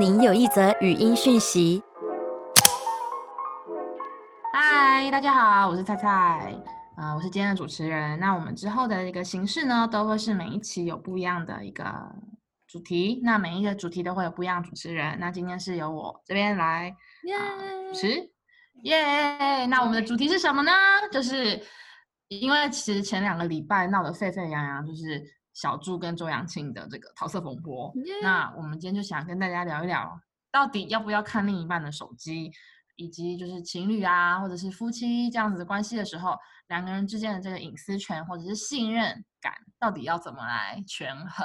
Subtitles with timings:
[0.00, 1.82] 您有一则语音讯息。
[4.52, 6.54] 嗨，大家好，我是菜菜，
[6.96, 8.16] 呃，我是今天的主持人。
[8.20, 11.84] 那我们之后的一个形式呢，都会是每一期有不一样的一个
[12.68, 15.18] 主题，那每一个主题都会有不一样的主持人。
[15.18, 16.94] 那今天是由我这边来
[17.92, 18.30] 主持，
[18.84, 19.66] 耶！
[19.66, 20.70] 那我们的主题是什么呢？
[21.10, 21.60] 就是
[22.28, 25.20] 因为其实前两个礼拜闹得沸沸扬扬，就是
[25.58, 27.92] 小猪跟周扬青的这个桃色风波。
[28.22, 30.16] 那我们今天就想跟大家聊一聊，
[30.52, 32.52] 到底要不要看另一半的手机，
[32.94, 41.44] 以及就是情侣啊，或者是夫妻这样子的关系的时候，两个人之间的这个隐私权或者是信任感，到底要怎么来权衡？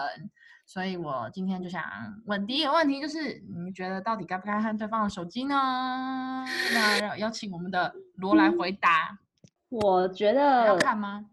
[0.68, 1.84] 所以我今天就想
[2.28, 6.46] 问第一个问题，就是你们觉得到底该不该看对方的手机呢？
[6.72, 9.18] 那要邀请我们的罗来回答。
[9.70, 11.26] 我觉得要看吗？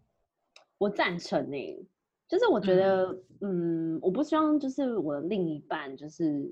[0.78, 1.86] 我赞成呢、
[2.30, 6.48] 就是我觉得，嗯我不希望就是我的另一半就是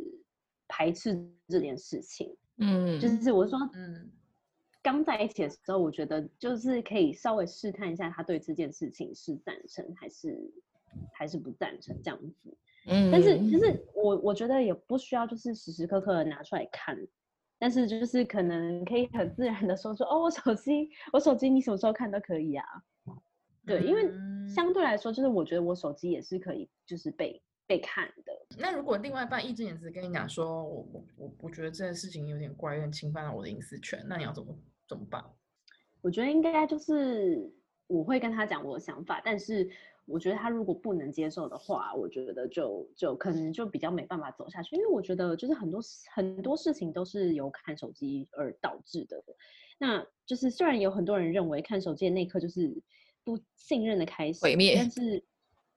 [0.67, 1.17] 排斥
[1.48, 4.11] 这件事情，嗯，就是我是说，嗯。
[4.81, 10.39] 刚在一起的时候，我觉得就是可以稍微试探一下他对这件事情是赞成还是
[11.12, 12.56] 还是不赞成这样子。
[12.87, 16.97] 嗯，但是就是我我觉得也不需要就是时时刻刻的拿出来看，
[17.59, 22.65] 但是就是可能可以很自然的说说哦，我手机我手机你什么时候看都可以啊。
[23.69, 28.33] 对，因为嗯相对来说，就是我觉得我手机也是可以就是被被看的。
[28.59, 34.59] 那如果另外一半义正言辞跟你讲说，我我我我觉得这件事情有点怪，有点侵犯到我的隐私权，那你要怎么
[34.89, 35.23] 怎么办？
[36.01, 37.53] 我觉得应该就是
[37.87, 39.69] 我会跟他讲我的想法，但是
[40.07, 45.81] 我觉得他如果不能接受的话，我觉得就就可能就比较没办法走下去，因为我觉得就是很多
[46.15, 49.23] 很多事情都是由看手机而导致的。
[49.79, 52.83] 那就是虽然有很多人认为看手机的那一刻就是
[53.37, 55.25] 不信任的开始，毁灭但是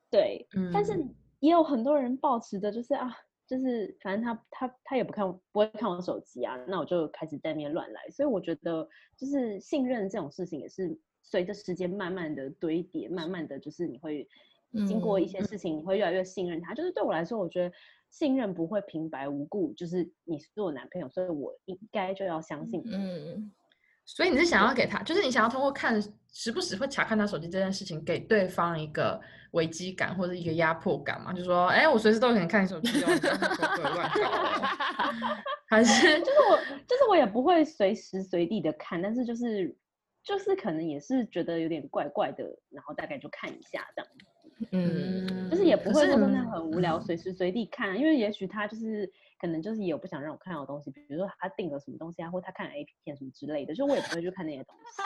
[0.10, 3.14] 对， 但是嗯也有很多人抱持着就是啊。
[3.48, 8.10] 就是反正他他他也不看不会看我手机啊，那我就开始在那边乱来。
[8.10, 14.26] 所以我觉得就是信任这种事情也是随着时间慢慢的堆叠，慢慢的就是你会
[14.88, 16.74] 经过一些嗯事情，你会越来越信任他。
[16.74, 17.76] 就是对我来说，我觉得
[18.10, 22.96] 信任不会平白无故，就是你是我男朋友，所以我应该就要相信你。
[22.96, 23.52] 嗯，
[24.14, 26.02] 所以你是想要给他，就是你想要通过看
[26.34, 29.20] 时不时会查看他手机这件事情，给对方一个
[29.52, 31.32] 危机感或者一个压迫感嘛？
[31.32, 35.38] 就说，哎，我随时都有可能看你手机哦，你不要鬼鬼乱搞哦，
[35.70, 39.74] 还是就是我，就是我也不会随时随地的看，但是就是
[40.24, 44.12] 就是可能也是觉得有点怪怪的，然后大概就看一下这样。
[44.72, 49.12] 嗯，就是也不会说真的嗯很无聊，嗯随时随地看，因为也许他就是
[49.42, 55.02] 可能就是也有不想让我看到的东西，比如说他订了什么东西啊，或他看了 A 片什么之类的，就我也不会去看那些东西。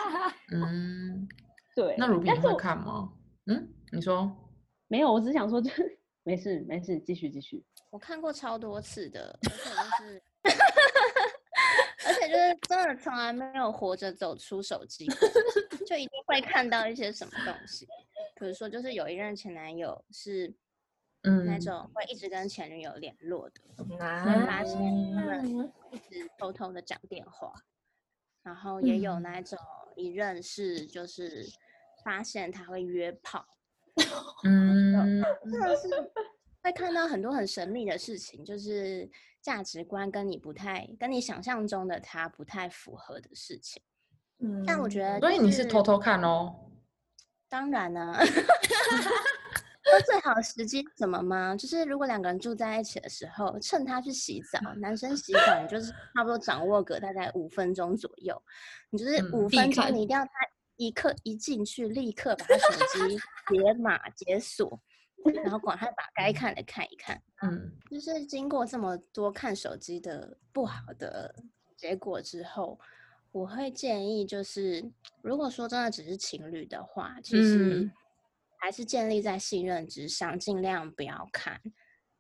[0.53, 1.27] 嗯，
[1.73, 3.13] 对，那 Ruby 你会看吗？
[3.45, 4.29] 嗯，你说，
[4.89, 5.71] 没有，我只是想说，就
[6.23, 7.63] 没事没事，继续继续。
[7.91, 9.55] 我看过超多次的，而且
[10.03, 10.21] 就是，
[12.07, 15.05] 而且就是真的从来没有活着走出手机，
[15.87, 17.87] 就一定会看到一些什么东西。
[18.37, 20.53] 比如说，就是有一任前男友是
[21.25, 24.79] 嗯，那种会一直跟前女友联络的，会那发现
[25.13, 27.53] 他们一直偷偷的讲电话，
[28.43, 29.57] 然后也有那种
[29.95, 31.45] 一认识就是
[32.03, 33.45] 发现他会约炮，
[34.45, 35.87] 嗯，真的是
[36.63, 39.09] 会看到很多很神秘的事情，就是
[39.41, 43.81] 价值观跟你不太、跟你想象中的他不太符合的事情。
[44.39, 46.53] 嗯但我觉得、所以你是偷，偷看哦。
[47.47, 48.13] 当然呢、
[49.97, 51.55] 那最好的时机是什么吗？
[51.55, 58.39] 就是如果两个人住在一起的时候，趁他去洗澡，男生洗澡，你就是差不多掌握个大概五分钟左右，
[58.89, 60.31] 你就是嗯五分钟你一定要他
[60.75, 63.17] 一刻一进去，立刻把他手机
[63.47, 64.77] 解码解锁，
[65.43, 67.21] 然后管他把该看的看一看。
[67.41, 71.33] 嗯就是经过这么多看手机的不好的
[71.77, 72.77] 结果之后，
[73.31, 74.83] 我会建议，就是
[75.21, 77.91] 如果说真的只是情侣的话，其实嗯
[78.65, 81.61] 还是建立在信任之上，尽量不要看。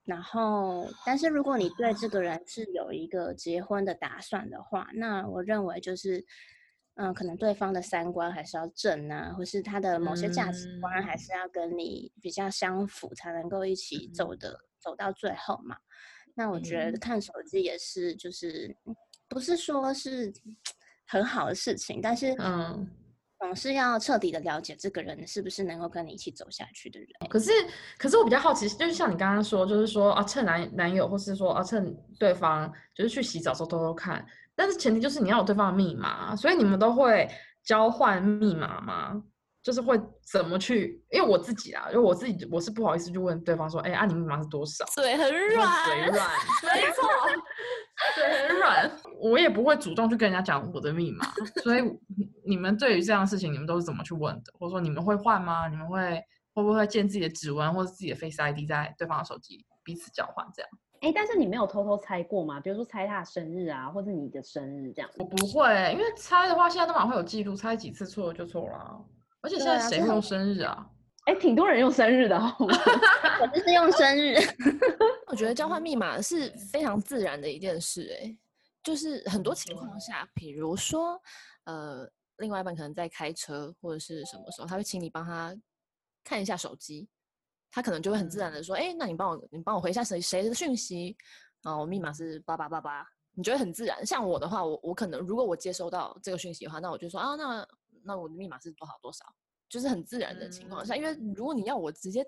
[0.03, 6.23] 然后，但是如果你对这个人是有一个结婚的打算的话，那我认为就是，
[6.97, 15.75] 嗯、可能对方的三观还是要正啊，或是他的某些价值观还是要跟你比较相符，才能够一起走的走到最后嘛。
[16.35, 18.77] 那我觉得看手机也是，就是
[19.27, 20.31] 不是说是
[21.07, 22.87] 很好的事情，但是嗯，
[23.37, 27.09] 总是要彻底的了解这个人是不是能够跟你一起走下去的人。
[27.29, 27.51] 可是，
[27.97, 37.29] 可是我比较好奇，就是像你刚刚说，就是说啊，趁男男友，或是说啊，趁对方就是去洗澡的时候偷偷看，但是前提就是你要有对方的密码，所以你们都会
[37.63, 39.21] 交换密码吗？
[39.61, 39.99] 就是会
[40.31, 41.03] 怎么去？
[41.09, 44.85] 因为我自己啊，因为我自己我是不好意思去问对方说，哎、啊，你密码是多少？
[44.85, 46.29] 嘴很就是软，嘴软，
[46.61, 47.01] 没错，
[48.15, 48.91] 对，很软。
[49.29, 51.25] 我也不会主动去跟人家讲我的密码，
[51.63, 51.81] 所以
[52.45, 54.53] 你们对于这样的事情，你们都是怎么去问的？
[54.59, 55.67] 或者说你们会换吗？
[55.67, 56.21] 你们会
[56.53, 60.69] 会不会建自己的指纹或者自己的 Face ID 在对方的手机彼此交换这样？
[61.01, 62.59] 哎，但是你没有偷偷猜过吗？
[62.59, 65.09] 比如说猜他的生日啊，或者你的生日这样？
[65.17, 69.03] 我不会，因为猜的话现在都蛮会有记录，猜几次错了就错了。
[69.41, 70.87] 而且现在谁会用生日啊？
[71.25, 74.35] 哎，挺多人用生日的， 我就是用生日。
[75.27, 78.37] 我觉得交换密码是非常自然的一件事，哎，
[78.85, 81.21] 就是很多情况下，比如说，
[81.65, 85.53] 呃，另外一半可能在开车或者是什么时候，他会请你帮他
[86.23, 87.09] 看一下手机，
[87.71, 91.17] 他可能就会很自然的说，哎，那你帮我，你帮我回一下谁谁的讯息，
[91.63, 94.05] 啊，我密码是八八八八，你觉得很自然。
[94.05, 97.67] 像我的话，我我可能如果我接收到这个讯息的话，那我就说啊，那
[98.03, 99.25] 那我的密码是多少多少。
[99.67, 102.23] 就是很自然的情况下，因为如果你要我直接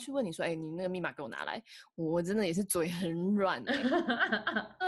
[0.00, 1.62] 去问你说，哎，你那个密码给我拿来，
[1.94, 3.62] 我真的也是嘴很软。
[3.62, 3.76] 对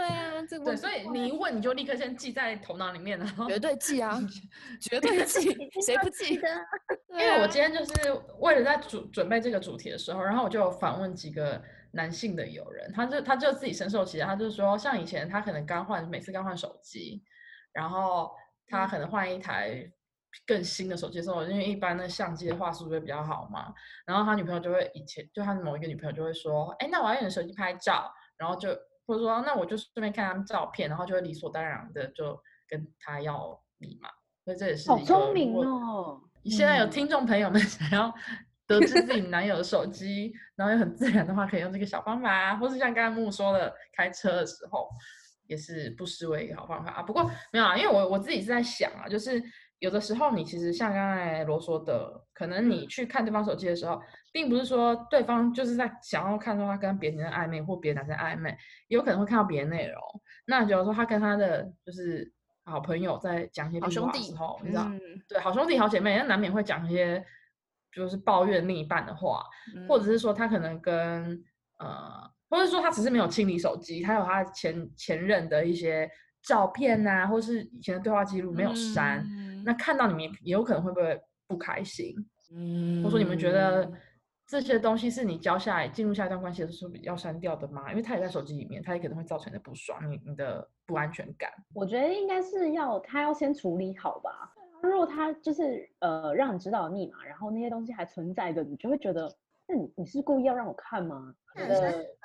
[0.07, 4.19] 啊，这个对，所以你一问你就立刻先记在头脑里面了， 绝对记啊，
[4.79, 5.41] 绝对记，
[5.81, 6.47] 谁不记得？
[7.09, 7.93] 因为我今天就是
[8.39, 11.61] 为了在准准备这个主题的时候，然后我就访问几个
[11.91, 17.23] 男性的友人，他就他就自己深受其害，他就是说，像以前他可能刚换，每次刚换手机，
[17.73, 18.31] 然后
[18.67, 19.91] 他可能换一台。
[20.47, 23.73] 更新的手机的时候，因为一般的相机的话速度会比较好嘛，
[24.05, 28.69] 然后他女朋友就会以前就他某一个女朋友就会说，哎，那我要用你的手机拍照，然后就
[29.05, 34.09] 或者说那我就顺便看他们照片，然后就会理所当然的就跟他要密码，
[34.43, 36.21] 所以这也是好聪明哦。
[36.45, 38.13] 现在有听众朋友们想要
[38.67, 44.89] 得知自己男友的手机，然后又很自然的话，可以用这个小方法，或是像刚才木说的，开车的时候
[45.47, 47.01] 也是不失为一个好方法啊。
[47.01, 49.41] 不过没有啊，因为我我自己是在想啊，就是。
[49.81, 53.99] 有的时候，你其实像刚才罗说的，可能你去看对方手机的时候，
[54.31, 58.55] 并不是说对方就是在想要看说他跟别人的暧昧或别的男生暧昧，
[58.89, 59.99] 有可能会看到别的内容。
[60.45, 62.31] 那假如说他跟他的就是
[62.63, 64.83] 好朋友在讲一些好兄弟时候，你知道，
[65.27, 67.25] 对，好兄弟好姐妹，那难免会讲一些
[67.91, 69.43] 就是抱怨另一半的话，
[69.89, 71.43] 或者是说他可能跟
[71.79, 76.07] 呃，或者说他只是没有清理手机，他有他前前任的一些
[76.43, 79.25] 照片呐，或是以前的对话记录没有删。
[79.65, 82.15] 那看到你们也有可能会不会不开心？
[82.53, 83.91] 嗯，或者说你们觉得
[84.45, 87.89] 这些东西是你交下来进入下一段关系的时候要删掉的吗？
[87.89, 91.49] 因为他也在手机里面，他也可能会造成你的不爽，你你的不安全感。
[91.73, 94.53] 我觉得应该是要他要先处理好吧。
[94.83, 99.31] 如果他就是呃让你知道密码，然后那些东西还存在的，你就会觉得，
[99.71, 101.33] 那你你是故意要让我看吗？
[101.55, 101.81] 男生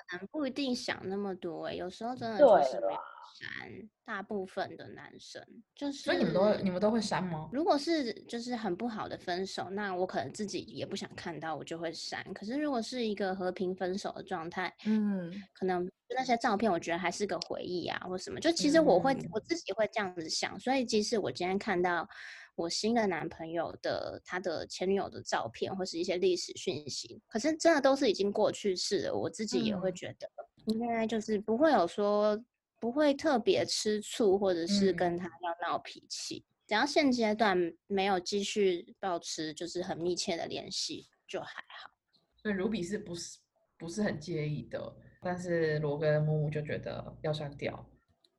[0.08, 2.92] 可能不一定想那么多哎，有时候真的就是没
[3.34, 3.88] 删。
[4.04, 5.44] 大部分的男生
[5.74, 7.48] 就是，所以你们都会你们都会删吗？
[7.52, 12.24] 如果是就是很不好的分手，那我可能自己也不想看到，我就会删。
[12.32, 18.40] 可是如果是一个和平分手的状态，嗯，可能那些照片我觉得还是个回忆啊，或什么。
[18.40, 22.08] 就其实我会我自己会这样子想，所以即使我今天看到
[22.56, 30.28] 我新的男朋友的他的前女友的照片或是一些历史讯息，可是真的都是已经过去式了，我自己也会觉得
[30.64, 32.42] 应该就是不会有说。
[32.78, 36.44] 不会特别吃醋，或者是跟他要闹脾气。
[36.66, 41.90] 只要现阶段没有继续保持就是很密切的联系，就还好。
[42.36, 43.38] 所以卢比是不是
[43.78, 44.94] 不是很介意的？
[45.22, 47.90] 但是罗跟木木就觉得要删掉，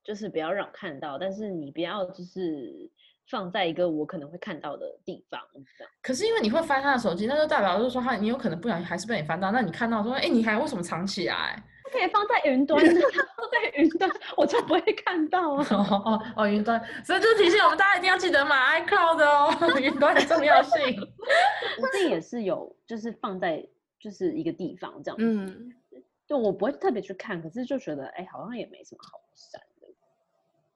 [0.04, 2.90] 就是不要让我看到，但是你不要就是
[3.30, 5.40] 放在一个我可能会看到的地方。
[5.78, 5.92] 这样。
[6.02, 9.52] 可是因为你会翻他的手机，那就代表就是说他你有可能不小心还是被你翻到。
[9.52, 11.62] 那你看到说，哎，你还为什么藏起来？
[11.90, 15.66] 可以放在云端， 放在云端，我就不会看到啊。
[15.72, 21.00] 哦哦哦，云端，所以就是提醒我们大家一定要记得买 iCloud 哦，云端的重要性。
[21.82, 23.66] 我自己也是有，就是放在
[24.02, 25.16] 就是一个地方这样。
[25.18, 25.72] 嗯，
[26.28, 29.67] 就我不会特别去看，可是就觉得哎，好像也没什么好删的。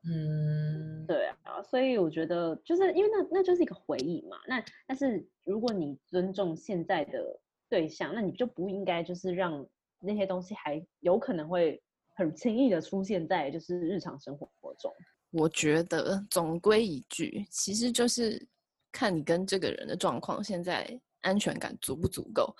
[0.04, 4.38] 嗯，对啊，所以我觉得就是因为那那就是一个回忆嘛。
[4.48, 7.40] 那但是如果你尊重现在的
[7.70, 9.68] 对象，那你就不应该就是让。
[10.04, 11.80] 那些东西还有可能会
[12.16, 14.92] 很轻易的出现在就是日常生活中。
[15.30, 18.44] 我觉得总归一句，其实就是
[18.92, 22.52] 看你跟这个人的状况，现在安全感足不足够。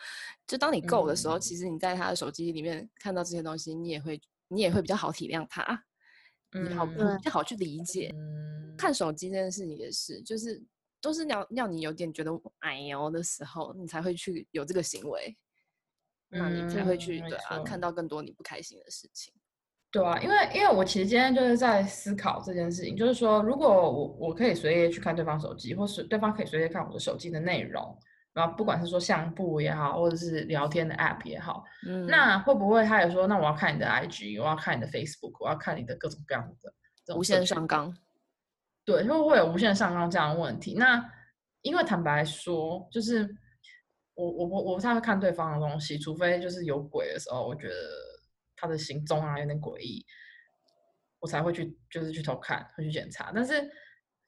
[0.46, 5.84] 就当你够的时候，其实你在他的手机里面看到这些东西，你也会你也会比较好体谅他，
[6.54, 6.94] 你好比
[7.24, 8.14] 较好去理解。
[8.78, 10.62] 看手机这件事情也是，就是
[11.00, 15.38] 都是要要你有点觉得哎呦的时候，你才会去有这个行为。
[16.34, 19.34] 那你才会去对啊，看到更多你不开心的事情。
[19.92, 28.00] 对啊，因为因为我其实今天就是在思考这件事情，就是说，如果我我可以随意去看对方手机，或是对方可以随意看我的手机的内容，
[28.34, 36.56] 然后不管是说相簿也好，或者是聊天的 App 也好，嗯，那会不会他也说，那我要看你的 IG，我要看你的 Facebook，我要看你的各种各样
[37.06, 37.96] 的无限上纲。
[38.84, 40.74] 对，会不会有无限上纲这样的问题？
[40.76, 41.04] 那
[41.62, 43.30] 因为坦白说，就是
[44.16, 47.76] 我我我我不太会看对方的东西，除非就是有鬼的时候，我觉得
[48.56, 50.04] 他的行踪啊有点诡异，
[51.20, 53.32] 我才会去就是去偷看，会去检查。
[53.36, 53.62] 但是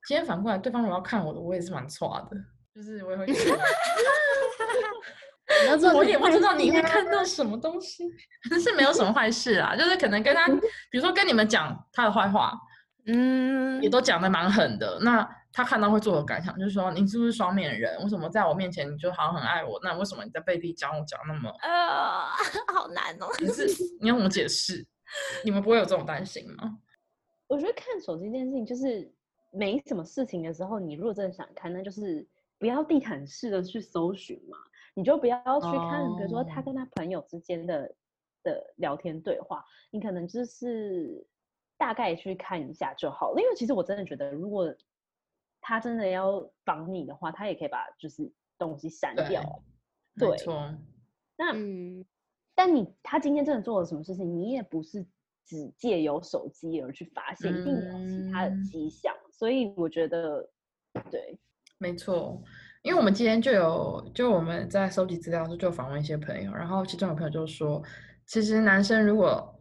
[0.05, 2.37] 今天反过来，对方如果要看我的，我也是蛮错的，
[2.75, 3.59] 就是我也会 觉得。
[5.63, 8.03] 你要做我也不知道你你会看到什么东西，
[8.59, 10.47] 是没有什么坏事啊，就是可能跟他，
[10.89, 12.53] 比如说跟你们讲他的坏话，
[13.05, 14.97] 嗯也都讲的蛮狠的。
[15.01, 16.57] 那他看到会作何感想？
[16.57, 18.01] 就是说你是不是双面人？
[18.01, 19.79] 为什么在我面前你就好像很爱我？
[19.83, 21.49] 那为什么你在背地讲我讲那么？
[21.61, 22.25] 呃，
[22.73, 23.27] 好难哦。
[23.39, 23.67] 你是
[24.01, 24.83] 你要怎么解释？
[25.43, 26.77] 你们不会有这种担心吗？
[27.47, 29.11] 我觉得看手机这件事情，就是
[29.51, 32.25] 没什么事情的时候，你如果真的想看，那就是
[32.63, 34.57] 不要地毯式的去搜寻嘛，
[34.95, 37.93] 你就不要去看，比如说他哦跟他朋友之间的
[38.41, 41.27] 的聊天对话，你可能就是
[41.77, 43.41] 大概去看一下就好了。
[43.41, 44.73] 因为其实我真的觉得，如果
[45.59, 49.43] 他真的要防你的话，他也可以把就是东西删掉
[50.17, 50.73] 对错，
[51.35, 52.05] 那嗯，
[52.55, 55.05] 但你他今天真的做了什么事情，你也不是
[55.45, 59.13] 只借由手机而去发现，一定有其他的嗯迹象。
[59.33, 60.49] 所以我觉得，
[61.11, 61.37] 对，
[61.83, 62.41] 没错。
[62.81, 67.83] 因为我们今天就有，就我们在收集资料的时候就有访问一些朋友，然后其中有朋友就说，
[68.25, 69.53] 其实男生如果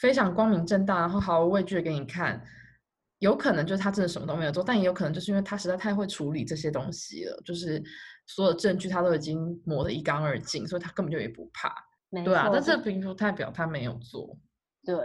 [0.00, 2.42] 非常光明正大，然后毫无畏惧的给你看，
[3.20, 7.80] 有可能就是他真的什么都没有做，但也有可能就是因为他实在太会处理这些东西了，就是
[8.26, 11.72] 所有证据他都已经磨得一干二净，所以他根本就也不怕。
[12.08, 14.36] 没对啊，错但这就并不代表他没有做。
[14.84, 14.96] 对，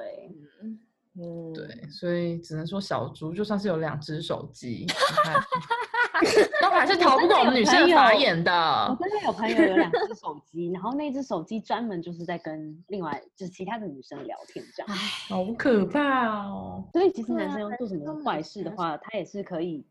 [0.61, 0.79] 嗯
[1.17, 4.85] 嗯，对，所以只能说小猪就算是有两只手机，
[6.61, 9.09] 都还是逃不过我们女生的法眼的我的。
[9.09, 14.97] 真的有朋友有两只手机，然后那只手机专门就是在跟另外就是其他的女生聊天这样。
[14.97, 16.83] 好可怕哦！
[16.93, 19.85] 所以其实男生要做什么坏事的难话，他也是可以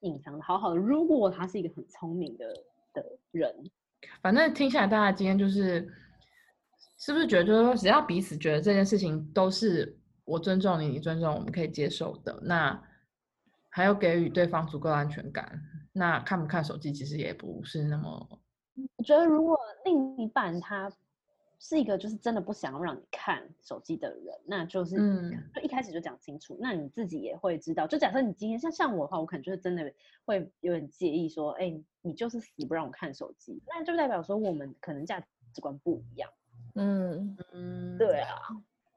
[0.00, 0.76] 隐藏的好好的。
[0.76, 2.46] 如果他是一个很聪明的
[2.92, 3.52] 的人，
[4.22, 5.88] 反正听下来，大家今天就是，
[6.98, 12.80] 是不是觉得就是说，只要彼此觉得这件事情都是我尊重你，你尊重我，我们可以接受的，那
[13.76, 15.60] 还要给予对方足够的安全感。
[15.92, 18.40] 那看不看手机，其实也不是那么
[18.96, 19.54] 我觉得如果
[19.84, 20.90] 另一半他
[21.58, 27.86] 是一个就是真的不想要让你看手机的人，那就是嗯就一开始就讲清楚，那你自己也会知道。
[27.86, 29.92] 就假设你今天像像我的话，我可能就是真的
[30.24, 35.20] 会有点介意说，哎、你就是死不让我看手机，那就代表说我们可能价
[35.52, 36.30] 值观不一样。
[36.76, 38.38] 嗯，嗯，对啊，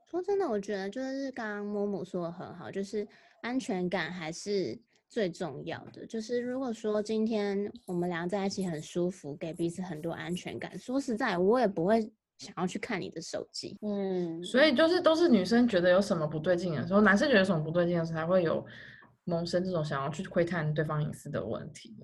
[0.09, 3.05] 说真的，我觉得就是刚刚某某说的很好，就是
[3.41, 4.77] 安全感还是
[5.07, 6.05] 最重要的。
[6.05, 12.01] 就是如果说今天我们俩在一起很舒服，给彼此很多安全感，说实在，我也不会
[12.37, 13.77] 想要去看你的手机。
[13.81, 18.65] 嗯，所以就是都是女生觉得有什么不对劲的时候，男生觉得有什么不对劲的时候，才会有
[19.25, 21.95] 萌生这种想要去窥探对方隐私的问题。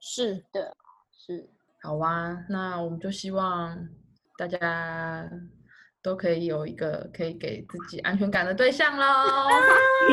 [0.00, 0.76] 是的
[1.12, 1.48] 是
[1.80, 3.88] 好啊，那我们就希望
[4.36, 5.30] 大家
[6.02, 9.06] 都可以有一个可以给自己安全感的对象喽。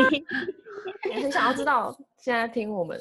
[1.09, 2.99] 也很想要知道现在听我们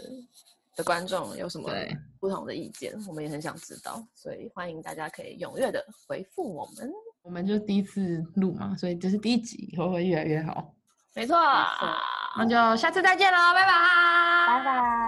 [0.76, 1.70] 的观众有什么
[2.18, 6.90] 不同的意见，我们也很想知道，所以欢迎大家可以踊跃的回复我们。
[7.22, 10.72] 我们就第一次录嘛，所以这是第一集，以后会越来越好。
[11.14, 11.36] 没错，
[12.36, 13.72] 那就下次再见喽，拜拜，
[14.46, 14.80] 拜拜。
[14.80, 15.07] 拜。